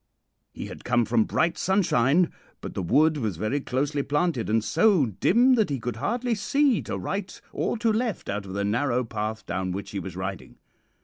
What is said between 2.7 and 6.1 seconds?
the wood was very closely planted, and so dim that he could